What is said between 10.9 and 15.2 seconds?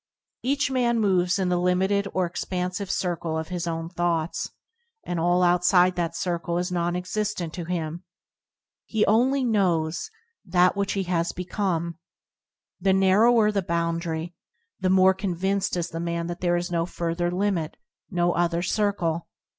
he has become. The narrower the boundary, the more